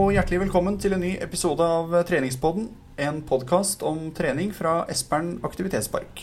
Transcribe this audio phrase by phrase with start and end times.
[0.00, 2.70] og hjertelig velkommen til en ny episode av Treningspodden.
[3.04, 6.22] En podkast om trening fra Espern aktivitetspark.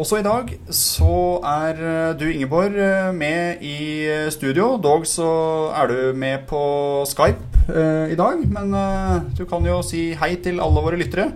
[0.00, 1.82] Også i dag så er
[2.16, 2.78] du, Ingeborg,
[3.12, 4.78] med i studio.
[4.80, 5.28] Dog så
[5.76, 6.62] er du med på
[7.10, 8.46] Skype eh, i dag.
[8.48, 11.34] Men eh, du kan jo si hei til alle våre lyttere.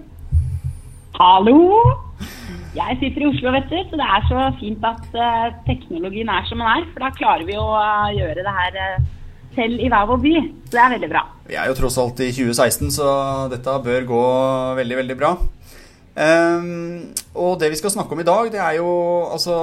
[1.18, 1.58] Hallo!
[2.74, 6.48] Jeg sitter i Oslo, vet du, så det er så fint at uh, teknologien er
[6.48, 6.88] som den er.
[6.94, 7.68] For da klarer vi å
[8.16, 8.80] gjøre det her
[9.56, 10.36] selv i hver vår by.
[10.68, 11.26] Så det er veldig bra.
[11.48, 13.10] Vi er jo tross alt i 2016, så
[13.52, 14.24] dette bør gå
[14.80, 15.34] veldig, veldig bra.
[16.14, 18.90] Um, og det vi skal snakke om i dag, det er jo
[19.34, 19.54] altså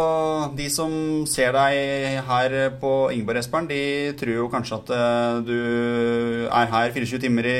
[0.59, 0.91] De som
[1.23, 4.91] ser deg her på Ingeborg Espern, de tror jo kanskje at
[5.47, 5.55] du
[6.51, 7.57] er her 24 timer i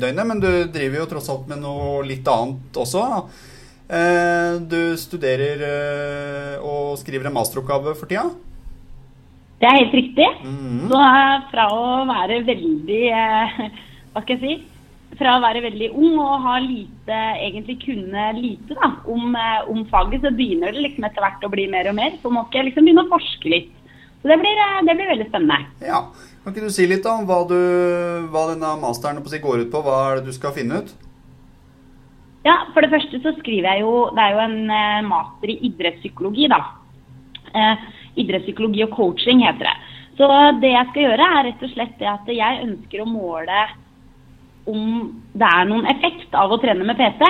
[0.00, 3.04] døgnet, men du driver jo tross alt med noe litt annet også.
[4.70, 5.66] Du studerer
[6.64, 8.30] og skriver en masteroppgave for tida?
[9.60, 10.26] Det er helt riktig.
[10.44, 10.84] Mm.
[10.88, 11.00] Så
[11.52, 13.00] fra å være veldig
[14.12, 14.54] Hva skal jeg si?
[15.18, 19.34] Fra å være veldig ung og ha lite, egentlig kunne lite da, om,
[19.68, 22.14] om faget, så begynner det liksom etter hvert å bli mer og mer.
[22.22, 23.74] Så må skal jeg liksom begynne å forske litt.
[24.22, 25.68] Så det blir, det blir veldig spennende.
[25.84, 26.04] Ja.
[26.40, 27.58] Kan ikke du si litt om hva, du,
[28.32, 29.82] hva denne masteren på går ut på?
[29.84, 30.92] Hva er det du skal finne ut?
[32.46, 36.48] Ja, For det første så skriver jeg jo Det er jo en master i idrettspsykologi,
[36.48, 36.62] da.
[37.52, 39.76] Eh, idrettspsykologi og coaching heter det.
[40.18, 40.26] Så
[40.60, 43.62] det jeg skal gjøre, er rett og slett det at jeg ønsker å måle
[44.68, 44.82] om
[45.32, 47.22] det er noen effekt av å trene med PT.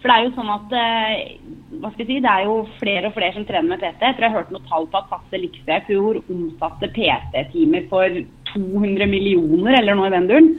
[0.00, 3.16] For det er jo sånn at hva skal jeg si, det er jo flere og
[3.16, 4.00] flere som trener med PT.
[4.00, 8.20] Jeg tror jeg hørte noe tall på at Fasse Likse i fjor omsatte PT-timer for
[8.54, 10.50] 200 millioner eller noe i den duren.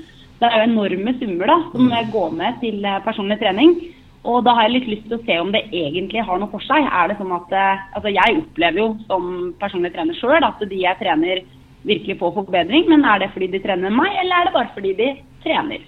[0.42, 3.76] Det er jo enorme summer da, som går med til personlig trening.
[4.22, 6.62] Og da har jeg litt lyst til å se om det egentlig har noe for
[6.66, 6.86] seg.
[6.86, 7.56] Er det sånn at,
[7.98, 11.42] altså Jeg opplever jo som personlig trener sjøl at de jeg trener
[11.88, 12.86] virkelig får forbedring.
[12.92, 15.10] Men er det fordi de trener meg, eller er det bare fordi de
[15.46, 15.88] trener?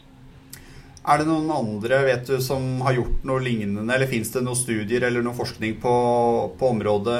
[1.03, 4.55] Er det noen andre vet du, som har gjort noe lignende, eller fins det noen
[4.55, 5.95] studier eller noe forskning på,
[6.55, 7.17] på området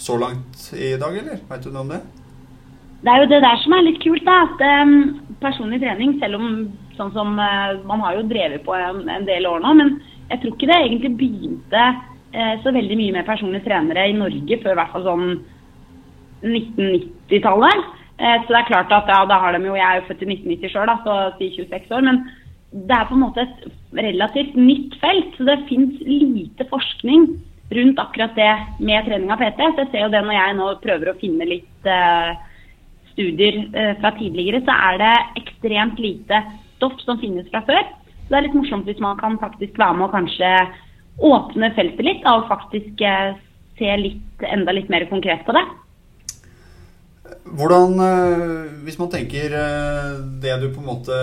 [0.00, 1.42] så langt i dag, eller?
[1.50, 2.00] Vet du noe om det?
[3.00, 4.42] Det er jo det der som er litt kult, da.
[4.46, 4.96] At um,
[5.40, 6.48] personlig trening, selv om
[6.98, 9.94] sånn som uh, Man har jo drevet på en, en, del år nå, men
[10.30, 14.60] jeg tror ikke det egentlig begynte uh, så veldig mye med personlige trenere i Norge
[14.60, 15.24] før i hvert fall sånn
[16.44, 17.88] 1990-tallet.
[18.20, 20.26] Uh, så det er klart at ja, da har de jo Jeg er jo født
[20.26, 22.06] i 1990 sjøl, så si 26 år.
[22.10, 22.22] Men
[22.70, 23.64] det er på en måte et
[23.96, 27.30] relativt nytt felt, så det fins lite forskning
[27.70, 29.72] rundt akkurat det med trening av PT.
[29.72, 31.90] Så jeg ser jo det når jeg nå prøver å finne litt
[33.20, 33.60] studier
[34.00, 35.14] fra tidligere, så er det
[35.44, 36.40] ekstremt lite
[36.78, 37.84] stoff som finnes fra før.
[38.24, 40.50] Så det er litt morsomt hvis man kan faktisk være med og kanskje
[41.20, 43.02] åpne feltet litt, og faktisk
[43.76, 45.64] se litt, enda litt mer konkret på det.
[47.50, 48.00] Hvordan,
[48.86, 49.52] hvis man tenker
[50.40, 51.18] det du på en måte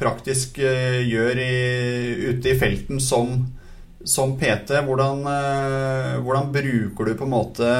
[0.00, 1.54] praktisk gjør i,
[2.30, 3.34] ute i felten som,
[4.00, 5.26] som PT, hvordan,
[6.24, 7.74] hvordan bruker du på en måte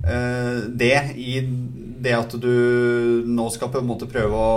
[0.00, 1.40] det i
[2.00, 2.54] det at du
[3.28, 4.54] nå skal på en måte prøve å,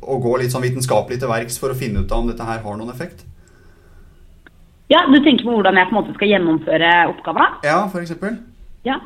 [0.00, 2.62] å gå litt sånn vitenskapelig til verks for å finne ut av om dette her
[2.64, 3.26] har noen effekt?
[4.92, 7.58] Ja, Du tenker på hvordan jeg på en måte skal gjennomføre oppgaven?
[7.64, 8.04] Ja, for.
[8.84, 8.98] Ja,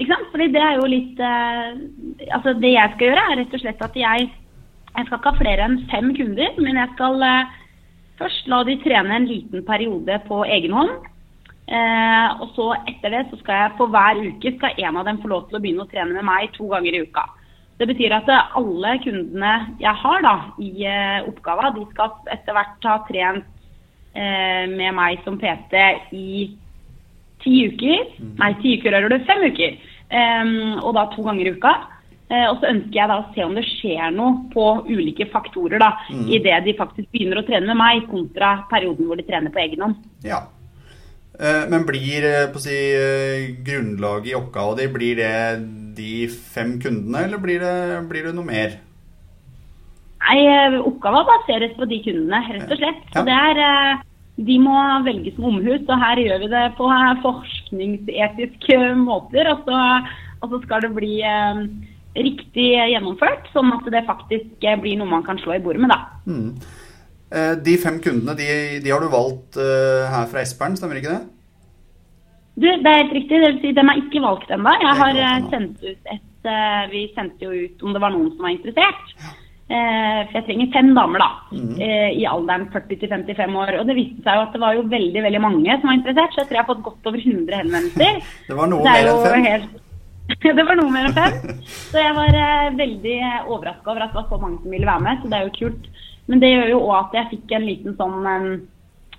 [0.00, 0.30] ikke sant?
[0.32, 1.68] Fordi det er jo litt eh,
[2.34, 5.38] Altså, det jeg skal gjøre, er rett og slett at jeg Jeg skal ikke ha
[5.38, 7.52] flere enn fem kunder, men jeg skal eh,
[8.18, 11.09] først la de trene en liten periode på egen hånd.
[11.70, 15.20] Eh, og så etter det så skal jeg på hver uke skal en av dem
[15.22, 17.28] få lov til å begynne å trene med meg to ganger i uka.
[17.78, 22.90] Det betyr at alle kundene jeg har da i eh, oppgava, de skal etter hvert
[22.90, 23.46] ha trent
[24.18, 25.86] eh, med meg som PT
[26.18, 26.50] i
[27.40, 28.04] ti uker.
[28.18, 28.34] Mm.
[28.42, 29.80] Nei, ti uker hører du, fem uker.
[30.82, 31.72] og da to ganger i uka.
[32.50, 35.94] og så ønsker jeg da å se om det skjer noe på ulike faktorer da,
[36.10, 36.26] mm.
[36.34, 39.86] idet de faktisk begynner å trene med meg, kontra perioden hvor de trener på egen
[39.86, 40.02] hånd.
[40.26, 40.42] Ja.
[41.40, 42.76] Men blir på å si,
[43.64, 45.30] grunnlaget i oppgaven din blir det
[45.96, 47.74] de fem kundene, eller blir det,
[48.10, 48.74] blir det noe mer?
[50.20, 50.44] Nei,
[50.84, 53.04] Oppgaven baseres på de kundene, rett og slett.
[53.14, 54.02] Så det er,
[54.40, 56.90] De må velges med omhus, og her gjør vi det på
[57.24, 59.50] forskningsetiske måter.
[59.52, 59.80] Og så,
[60.40, 61.64] og så skal det bli eh,
[62.16, 65.92] riktig gjennomført, sånn at det faktisk blir noe man kan slå i bordet med.
[65.92, 66.00] da.
[66.30, 66.54] Mm.
[67.30, 68.46] De fem kundene de,
[68.82, 71.20] de har du valgt uh, her fra Espern, stemmer ikke det?
[72.58, 73.36] Du, Det er helt riktig.
[73.38, 74.72] Det vil si, de er ikke valgt ennå.
[74.82, 76.26] Jeg har uh, sendt ut et
[76.90, 79.10] Vi sendte jo ut om det var noen som var interessert.
[79.70, 81.74] for jeg trenger fem damer da, mm.
[82.16, 83.74] i alderen 40 til 55 år.
[83.78, 86.32] Og det viste seg jo at det var jo veldig veldig mange som var interessert,
[86.32, 88.24] så jeg tror jeg har fått godt over 100 henvendelser.
[88.48, 89.46] det var noe mer enn fem?
[89.46, 89.76] Helt,
[90.56, 91.60] det var noe mer enn fem.
[91.92, 93.18] Så jeg var eh, veldig
[93.52, 95.56] overraska over at det var så mange som ville være med, så det er jo
[95.60, 95.90] kult.
[96.30, 98.26] Men det gjør jo òg at jeg fikk en liten sånn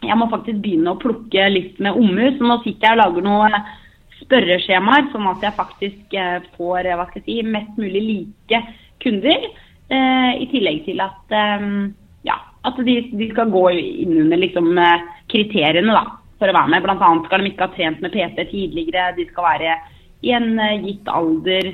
[0.02, 3.58] Jeg må faktisk begynne å plukke litt med omhu, så nå sitter jeg og noen
[4.22, 8.62] spørreskjemaer, sånn at jeg faktisk eh, får eh, hva skal jeg si, mest mulig like
[9.04, 9.48] kunder.
[9.92, 11.36] Eh, I tillegg til at,
[12.28, 12.38] ja,
[12.68, 14.72] at de, de, skal gå inn under liksom,
[15.32, 16.06] kriteriene da,
[16.40, 16.92] for å være med.
[16.94, 19.80] Annet skal de ikke ha trent med PT tidligere, de skal være
[20.22, 20.54] i en
[20.86, 21.74] gitt alder,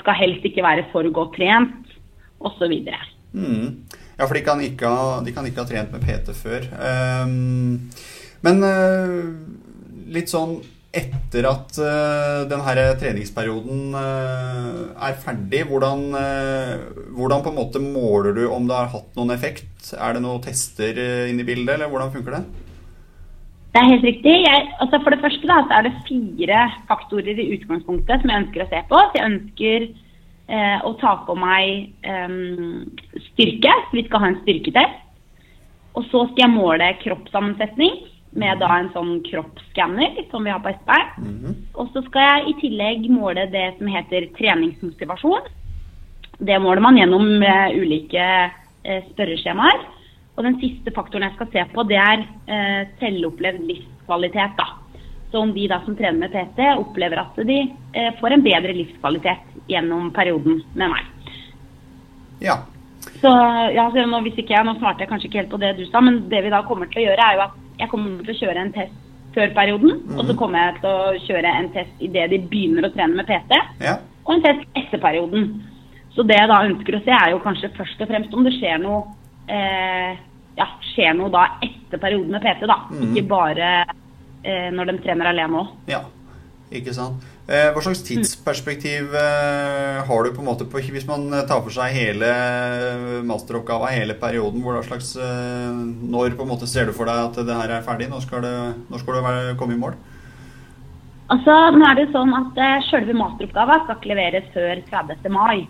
[0.00, 1.96] skal helst ikke være for godt trent,
[2.40, 2.72] osv.
[3.36, 3.84] Mm.
[4.16, 6.64] Ja, for de kan, ikke ha, kan ikke ha trent med PT før.
[6.80, 7.90] Um,
[8.46, 9.20] men uh,
[10.12, 10.56] litt sånn
[10.96, 17.82] etter at uh, den her treningsperioden uh, er ferdig, hvordan, uh, hvordan, på en måte
[17.82, 19.90] måler du om det har hatt noen effekt?
[19.92, 20.96] Er det noen tester
[21.28, 22.44] inne i bildet, eller hvordan funker det?
[23.76, 24.32] Det er helt riktig.
[24.40, 28.64] Jeg, altså for det første da, er det fire faktorer i utgangspunktet som jeg ønsker
[28.64, 29.00] å se på.
[29.02, 29.88] Så jeg ønsker
[30.48, 32.36] å ta på meg eh,
[33.32, 33.72] styrke.
[33.92, 35.02] Vi skal ha en styrketest.
[35.96, 37.96] Og så skal jeg måle kroppssammensetning
[38.36, 40.90] med da en sånn kroppsskanner som vi har på SP.
[41.18, 41.54] Mm -hmm.
[41.74, 45.48] Og så skal jeg i tillegg måle det som heter treningsmotivasjon.
[46.38, 48.50] Det måler man gjennom eh, ulike
[48.88, 49.78] uh, spørreskjemaer.
[50.36, 52.18] Og den siste faktoren jeg skal se på, det er
[52.48, 54.52] uh, selvopplevd livskvalitet.
[54.58, 54.85] da.
[55.36, 57.58] Så om de da som trener med PT, opplever at de
[58.22, 61.10] får en bedre livskvalitet gjennom perioden med meg.
[62.40, 62.62] Ja.
[63.20, 63.30] Så,
[63.76, 65.84] ja, så nå, hvis ikke jeg, nå svarte jeg kanskje ikke helt på det du
[65.88, 68.34] sa, men det vi da kommer til å gjøre, er jo at jeg kommer til
[68.34, 69.02] å kjøre en test
[69.36, 69.98] før perioden.
[70.00, 70.14] Mm.
[70.16, 70.38] Og så mhm.
[70.40, 73.60] kommer jeg til å kjøre en test idet de begynner å trene med PT.
[73.84, 73.98] Ja.
[74.24, 75.50] Og en test etter perioden.
[76.16, 78.54] Så det jeg da ønsker å se, er jo kanskje først og fremst om det
[78.56, 79.02] skjer noe
[79.52, 80.16] eh,
[80.56, 82.78] ja, skjer noe da etter perioden med PT, da.
[82.88, 83.10] Mm.
[83.10, 83.94] Ikke bare eh,
[84.46, 85.72] når de trener alene òg.
[85.90, 86.04] Ja,
[86.74, 87.24] ikke sant.
[87.46, 91.70] Eh, hva slags tidsperspektiv eh, har du på en måte på, hvis man tar for
[91.70, 92.30] seg hele
[93.22, 94.64] masteroppgaven, hele perioden?
[94.64, 95.76] Hvor slags, eh,
[96.10, 98.08] når på en måte ser du for deg at det her er ferdig?
[98.10, 98.56] Når skal det,
[98.90, 99.94] når skal du være, komme i mål?
[101.30, 102.58] Altså, nå er det sånn at
[102.88, 105.30] Selve masteroppgaven skal ikke leveres før 30.
[105.30, 105.68] mai.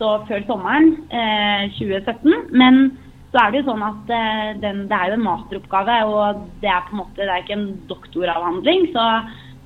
[0.00, 2.56] Så før sommeren eh, 2017.
[2.56, 2.86] Men
[3.28, 6.70] så er det jo sånn at eh, den, det er jo en masteroppgave, og det
[6.72, 8.90] er på en måte, det er ikke en doktoravhandling.
[8.94, 9.04] så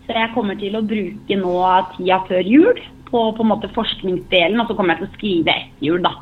[0.07, 1.57] så jeg kommer til å bruke nå
[1.95, 5.55] tida før jul på, på en måte forskningsdelen, og så kommer jeg til å skrive
[5.55, 6.01] etter jul.
[6.03, 6.15] da.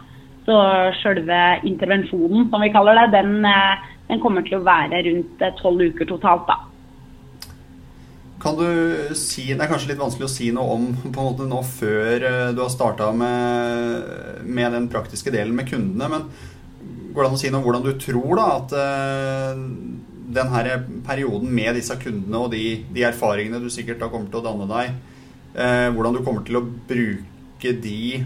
[0.45, 0.57] Så
[1.01, 1.39] selve
[1.69, 5.87] intervensjonen, som vi kaller det, den, eh, den kommer til å være rundt eh, tolv
[5.89, 6.45] uker totalt.
[6.51, 6.59] da.
[8.41, 11.49] Kan du si, Det er kanskje litt vanskelig å si noe om på en måte
[11.49, 16.09] nå før du har starta med, med, den praktiske delen med kundene.
[16.09, 16.31] Men
[17.11, 18.75] går det an å si noe om hvordan du tror da at
[20.31, 20.69] den her
[21.07, 24.69] perioden med disse kundene og de, de, erfaringene du sikkert da kommer til å danne
[24.71, 24.93] deg,
[25.55, 28.23] eh, hvordan du kommer til å bruke de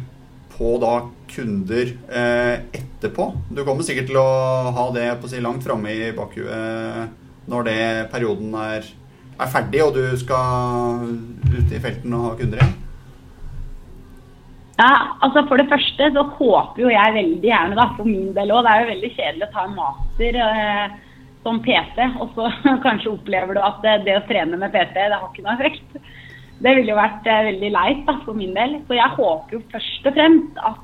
[0.54, 0.92] på da
[1.32, 3.30] kunder eh, etterpå.
[3.50, 4.28] Du kommer sikkert til å
[4.76, 7.02] ha det på å si, langt framme i bakhuet eh,
[7.50, 7.80] når det
[8.12, 8.86] perioden er,
[9.34, 11.08] er, ferdig og du skal
[11.50, 12.80] ut i felten og ha kunder igjen.
[14.74, 14.90] Ja,
[15.22, 18.64] altså For det første så håper jo jeg veldig gjerne, da, for min del òg
[18.66, 20.38] Det er jo veldig kjedelig å ta en master.
[20.44, 21.02] Eh,
[21.44, 22.48] som PT, og så
[22.86, 25.98] kanskje opplever du at det å trene med PT, det har ikke noe effekt.
[26.64, 28.78] Det ville jo vært eh, veldig leit da, for min del.
[28.88, 30.82] Så jeg håper jo først og fremst at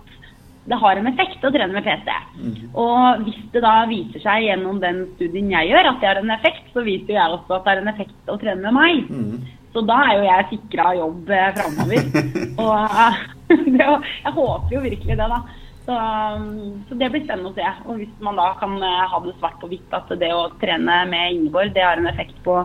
[0.70, 2.10] det har en effekt å trene med PT.
[2.36, 2.58] Mm.
[2.78, 6.34] Og hvis det da viser seg gjennom den studien jeg gjør at det har en
[6.36, 9.08] effekt, så viser jeg også at det har en effekt å trene med meg.
[9.08, 9.56] Mm.
[9.72, 12.10] Så da er jo jeg sikra jobb eh, framover.
[12.66, 13.39] og
[13.80, 15.40] jeg håper jo virkelig det, da.
[15.86, 17.66] Så, um, så, det blir spennende å se.
[17.88, 21.02] Og hvis man da kan eh, ha det svart på hvitt at det å trene
[21.10, 22.60] med Ingeborg det har en effekt på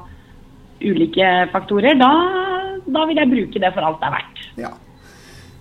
[0.83, 2.11] ulike faktorer, da,
[2.85, 4.41] da vil jeg bruke det for alt det er verdt.
[4.65, 4.73] Ja.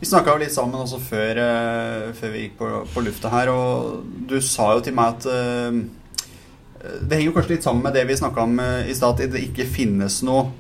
[0.01, 4.03] Vi snakka litt sammen også før, uh, før vi gikk på, på, lufta her, og
[4.29, 5.79] du sa jo til meg at uh,
[7.01, 9.65] Det henger kanskje litt sammen med det vi snakka om i stad, at det ikke
[9.65, 10.51] finnes noe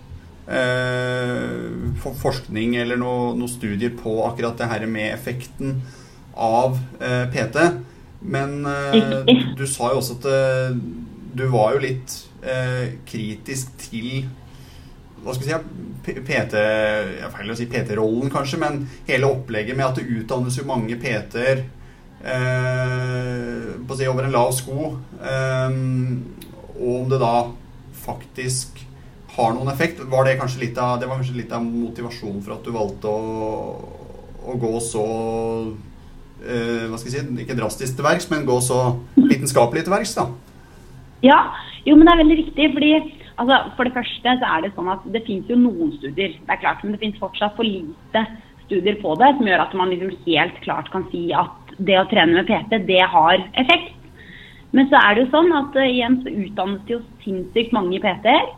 [2.20, 5.78] forskning eller noen noe studier på akkurat det her med effekten
[6.34, 7.56] av eh, PT.
[8.20, 9.24] Men eh,
[9.58, 10.78] du sa jo også at eh,
[11.34, 12.20] du var jo litt
[13.08, 14.26] kritisk til
[15.24, 15.56] hva skal vi si,
[16.28, 20.66] PT jeg Feil å si PT-rollen, kanskje, men hele opplegget med at det utdannes jo
[20.68, 21.62] mange PT-er
[22.20, 24.90] eh, på å si over en lav sko.
[25.24, 25.78] Eh,
[26.74, 27.36] og om det da
[28.04, 28.84] faktisk
[29.36, 30.00] har noen effekt.
[30.10, 33.10] Var det kanskje litt av, det var kanskje litt av motivasjonen for at du valgte
[33.10, 33.18] å,
[34.44, 35.04] å gå så
[36.44, 38.80] uh, hva skal jeg si, ikke drastisk til verks, men gå så
[39.18, 40.28] vitenskapelig til verks, da.
[41.24, 41.40] Ja,
[41.88, 42.94] jo, men det er veldig viktig, fordi
[43.40, 46.54] altså, For det første så er det sånn at det finnes jo noen studier, det
[46.54, 48.26] er klart, men det finnes fortsatt for lite
[48.64, 52.06] studier på det som gjør at man liksom helt klart kan si at det å
[52.08, 53.96] trene med PT, det har effekt.
[54.74, 58.00] Men så er det jo sånn at uh, igjen så utdannes det jo sinnssykt mange
[58.02, 58.52] PT-er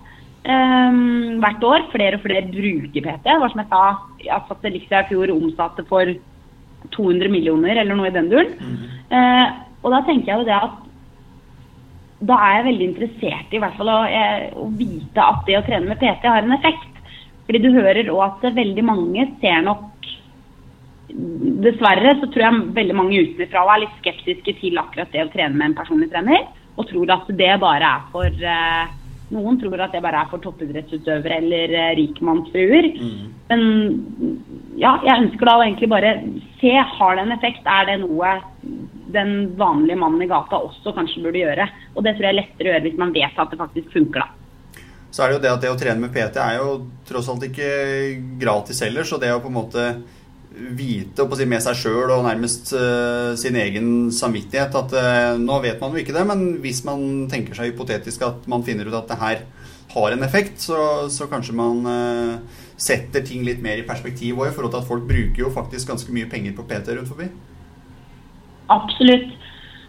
[0.47, 1.87] um, hvert år.
[1.93, 3.37] Flere og flere bruker PT.
[3.37, 3.83] Hva som jeg sa,
[4.39, 6.11] at Elixia i fjor omsatte for
[6.95, 8.53] 200 millioner eller noe i den duren.
[8.61, 8.83] Mm.
[9.11, 9.47] Uh,
[9.85, 10.83] og da tenker jeg jo det at
[12.27, 13.99] da er jeg veldig interessert i, i hvert fall å,
[14.63, 17.03] å, vite at det å trene med PT har en effekt.
[17.47, 19.93] Fordi du hører òg at veldig mange ser nok
[21.17, 25.55] Dessverre så tror jeg veldig mange utenfra er litt skeptiske til akkurat det å trene
[25.55, 26.43] med en personlig trener.
[26.77, 28.91] Og tror at det bare er for uh,
[29.35, 32.91] Noen tror at det bare er for toppidrettsutøvere eller uh, rikmannsfruer.
[32.95, 33.25] Mm.
[33.51, 33.65] Men
[34.79, 36.15] ja, jeg ønsker da å egentlig bare
[36.61, 37.67] se har det en effekt.
[37.67, 38.37] Er det noe
[39.17, 41.69] den vanlige mannen i gata også kanskje burde gjøre?
[41.95, 44.27] Og det tror jeg er lettere å gjøre hvis man vet at det faktisk funker,
[44.27, 44.33] da
[45.17, 46.73] så er det jo det at det å trene med PT er jo
[47.09, 47.69] tross alt ikke
[48.37, 49.07] gratis heller.
[49.09, 49.85] Så det å på en måte
[50.57, 54.95] vite og på å si med seg sjøl og nærmest uh, sin egen samvittighet at
[54.97, 58.65] uh, nå vet man jo ikke det, men hvis man tenker seg hypotetisk at man
[58.67, 59.43] finner ut at det her
[59.97, 64.51] har en effekt, så, så kanskje man uh, setter ting litt mer i perspektiv òg,
[64.51, 67.29] i forhold til at folk bruker jo faktisk ganske mye penger på PT rundt forbi.
[68.73, 69.35] Absolutt.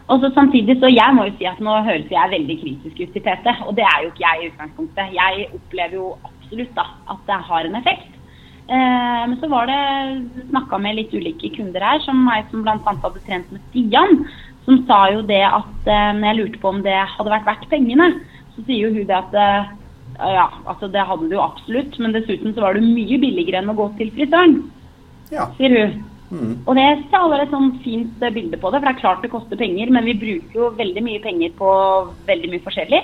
[0.07, 3.15] Og så samtidig, så Jeg må jo si at nå høres jeg veldig kritisk ut
[3.15, 5.17] til PT, og det er jo ikke jeg i utgangspunktet.
[5.17, 8.16] Jeg opplever jo absolutt da, at det har en effekt.
[8.67, 12.75] Eh, men så var det snakka med litt ulike kunder her, som meg som bl.a.
[12.75, 14.25] hadde trent med Stian,
[14.65, 17.69] som sa jo det at eh, når jeg lurte på om det hadde vært verdt
[17.71, 18.09] pengene,
[18.55, 19.69] så sier jo hun det at eh,
[20.33, 23.71] ja, altså det hadde det jo absolutt, men dessuten så var det mye billigere enn
[23.71, 24.59] å gå til frisøren,
[25.31, 25.47] ja.
[25.55, 25.95] sier hun.
[26.27, 26.53] Mm.
[26.67, 26.97] Og det er
[27.39, 30.17] et sånn fint bilde på det, for det er klart det koster penger, men vi
[30.19, 31.69] bruker jo veldig mye penger på
[32.27, 33.01] veldig mye forskjellig.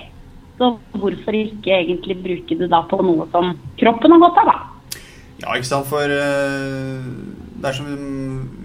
[0.60, 4.73] Så hvorfor ikke egentlig bruke det da på noe som kroppen har godt av, da?
[5.42, 7.08] Ja, ikke sant, for uh,
[7.64, 7.90] det er som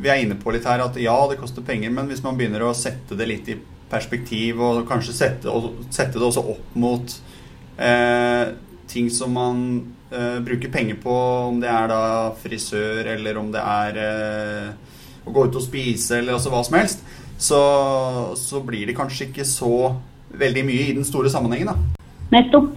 [0.03, 2.67] vi er inne på litt her, at ja, det koster penger, men hvis man begynner
[2.67, 3.59] å sette det litt i
[3.89, 7.15] perspektiv, og kanskje sette, og sette det også opp mot
[7.81, 8.51] eh,
[8.91, 9.63] ting som man
[10.13, 11.15] eh, bruker penger på,
[11.53, 12.03] om det er da
[12.43, 16.79] frisør eller om det er eh, å gå ut og spise eller altså hva som
[16.79, 17.07] helst,
[17.39, 17.63] så,
[18.39, 19.95] så, blir det kanskje ikke så
[20.39, 22.05] veldig mye i den store sammenhengen, da.
[22.35, 22.77] Nettopp.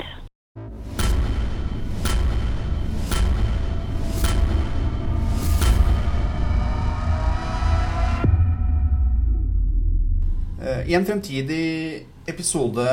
[10.88, 12.86] I en fremtidig episode,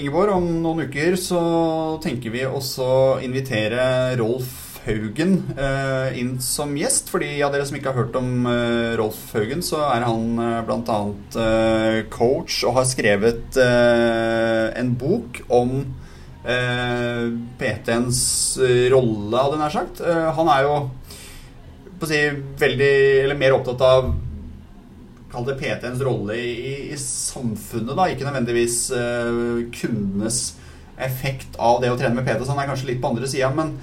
[0.00, 1.40] Ingeborg, om noen uker så
[2.04, 2.88] tenker vi også
[3.24, 7.10] invitere Rolf Haugen uh, inn som gjest.
[7.10, 10.38] For de av dere som ikke har hørt om uh, Rolf Haugen, så er han
[10.38, 10.98] uh, bl.a.
[11.36, 15.80] Uh, coach og har skrevet eh, en bok om
[16.46, 18.18] PT-ens
[18.92, 20.02] rolle, hadde jeg nær sagt.
[20.36, 20.76] Han er jo
[22.06, 22.20] si,
[22.60, 22.92] veldig,
[23.24, 24.12] eller mer opptatt av
[25.36, 28.08] kall det PT-ens rolle i, i, samfunnet, da.
[28.08, 30.56] Ikke nødvendigvis uh, kundenes
[30.96, 32.44] effekt av det å trene med PT.
[32.44, 33.50] Så han er kanskje litt på andre sida.
[33.56, 33.74] Men,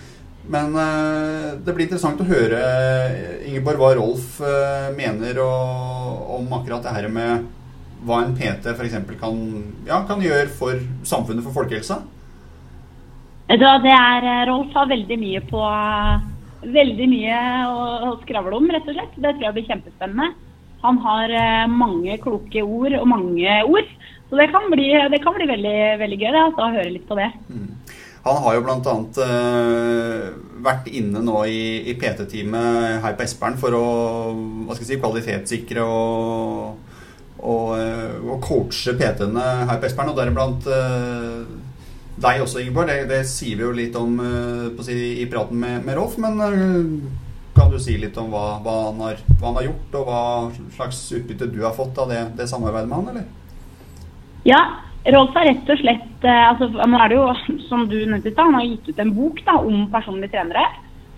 [0.50, 2.62] men uh, det blir interessant å høre,
[3.46, 7.46] Ingeborg, hva Rolf uh, mener og, om akkurat det her med
[8.04, 8.98] hva en PT f.eks.
[9.22, 9.38] Kan,
[9.88, 12.02] ja, kan gjøre for samfunnet, for folkehelsa.
[13.54, 15.62] Da, det er, Rolf har veldig mye på
[16.64, 19.16] Veldig mye å skravle om, rett og slett.
[19.20, 20.30] Det tror jeg blir kjempespennende.
[20.84, 23.92] Han har eh, mange kloke ord og mange ord.
[24.30, 27.18] Så det kan bli, det kan bli veldig, veldig gøy da, å høre litt på
[27.20, 27.30] det.
[27.54, 27.70] Mm.
[28.24, 28.96] Han har jo bl.a.
[29.20, 30.28] Uh,
[30.64, 33.84] vært inne nå i, i PT-teamet her på Espern for å
[34.34, 36.94] hva skal jeg si, kvalitetssikre og,
[37.44, 40.14] og, uh, og coache PT-ene her på Espern.
[40.14, 41.44] Og deriblant uh,
[42.24, 42.90] deg også, Ingeborg.
[42.92, 46.16] Det, det, sier vi jo litt om uh, si, i praten med, med Rolf.
[46.24, 46.40] Men
[47.56, 50.22] kan du si litt om hva, hva, han, har, hva han, har, gjort, og hva
[50.76, 53.28] slags utbytte du har fått av det, det samarbeidet med han, eller?
[54.48, 54.62] Ja,
[55.14, 58.40] Rolf har rett og slett eh, altså, Nå er det jo, som du nevnte i
[58.40, 60.64] han har gitt ut en bok da, om personlige trenere.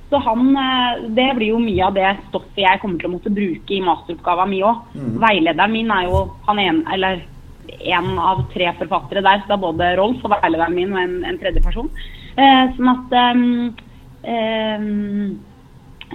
[0.10, 3.34] Så han, eh, Det blir jo mye av det stoffet jeg kommer til å måtte
[3.34, 4.84] bruke i masteroppgaven min òg.
[4.96, 5.16] Mm.
[5.22, 7.24] Veilederen min er jo han en, eller
[7.96, 9.42] en av tre forfattere der.
[9.42, 11.92] Så det er både Rolf og veilederen min og en, en tredje person.
[12.36, 13.44] Eh, sånn at um,
[14.26, 15.36] um,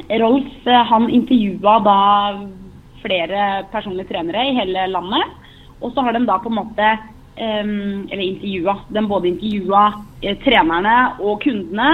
[0.09, 1.99] Rolf eh, han intervjua da
[3.03, 5.37] flere personlige trenere i hele landet.
[5.81, 6.89] Og så har de da på en måte
[7.41, 8.77] um, Eller intervjua.
[8.89, 9.85] De både intervjua
[10.23, 11.91] eh, trenerne og kundene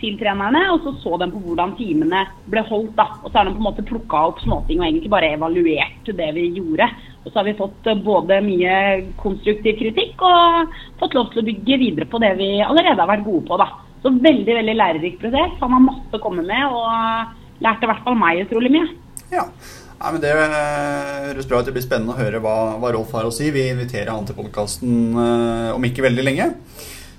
[0.00, 2.94] til trenerne, og så så de på hvordan timene ble holdt.
[2.98, 3.08] da.
[3.22, 6.30] Og så har de på en måte plukka opp småting og egentlig bare evaluert det
[6.36, 6.88] vi gjorde.
[7.24, 8.76] Og så har vi fått eh, både mye
[9.20, 13.26] konstruktiv kritikk og fått lov til å bygge videre på det vi allerede har vært
[13.26, 13.58] gode på.
[13.60, 13.83] da.
[14.04, 15.56] Så veldig veldig lærerik prosess.
[15.62, 16.68] Han har masse å komme med.
[16.68, 18.92] og lærte i hvert fall meg utrolig mye.
[19.32, 19.48] Ja.
[19.94, 21.68] Nei, men Det eh, høres bra ut.
[21.68, 23.48] Det blir spennende å høre hva, hva Rolf har å si.
[23.54, 26.50] Vi inviterer han til podkasten uh, om ikke veldig lenge.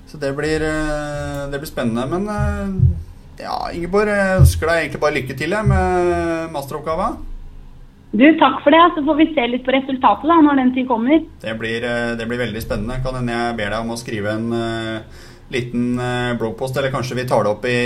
[0.06, 2.04] Så det blir, uh, det blir spennende.
[2.12, 7.14] Men uh, ja, Ingeborg, jeg ønsker deg egentlig bare lykke til med masteroppgava.
[8.16, 8.84] Du, takk for det.
[8.94, 11.24] Så får vi se litt på resultatet da, når den tid kommer.
[11.42, 11.88] Det blir,
[12.20, 13.00] det blir veldig spennende.
[13.02, 14.46] Kan hende jeg ber deg om å skrive en
[15.52, 15.98] liten
[16.40, 17.76] bloggpost, eller kanskje vi tar det opp i,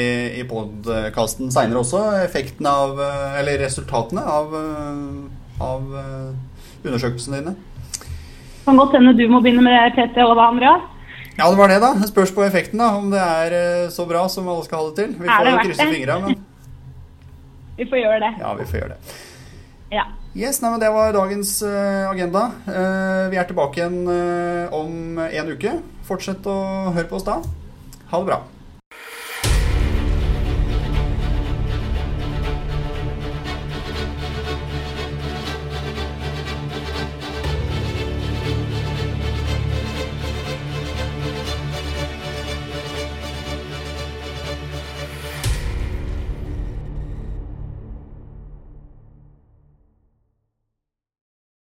[0.41, 2.01] i podkasten seinere også.
[2.25, 2.97] Effekten av,
[3.37, 4.55] eller resultatene av,
[5.61, 5.91] av
[6.85, 7.57] undersøkelsene dine.
[8.65, 10.87] Kan godt hende du må begynne med det, Tete og da, Andreas.
[11.37, 11.93] Ja, det var det, da.
[12.09, 12.95] Spørs på effekten, da.
[12.97, 15.15] Om det er så bra som alle skal ha det til.
[15.21, 16.41] Vi får jo krysse fingra, men
[17.81, 18.33] Vi får gjøre det.
[18.43, 19.15] Ja, vi får gjøre det.
[19.95, 20.03] Ja.
[20.35, 22.45] Yes, nei, men Det var dagens agenda.
[23.33, 24.07] Vi er tilbake igjen
[24.71, 25.73] om en uke.
[26.07, 26.55] Fortsett å
[26.95, 27.41] høre på oss da.
[28.13, 28.39] Ha det bra.